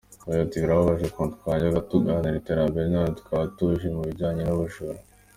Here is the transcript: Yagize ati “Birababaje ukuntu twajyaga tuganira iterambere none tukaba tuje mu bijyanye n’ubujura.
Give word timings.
Yagize 0.25 0.43
ati 0.45 0.57
“Birababaje 0.63 1.03
ukuntu 1.07 1.33
twajyaga 1.41 1.85
tuganira 1.89 2.35
iterambere 2.41 2.85
none 2.95 3.09
tukaba 3.17 3.43
tuje 3.57 3.87
mu 3.95 4.01
bijyanye 4.07 4.41
n’ubujura. 4.45 4.99